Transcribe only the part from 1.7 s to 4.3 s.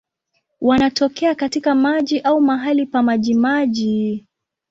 maji au mahali pa majimaji.